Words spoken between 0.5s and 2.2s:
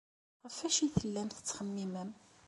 wacu ay tellam tettxemmimem?